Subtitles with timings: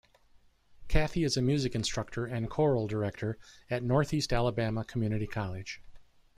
[0.87, 3.37] Kathy is a Music instructor and Choral Director
[3.69, 5.79] at Northeast Alabama Community College.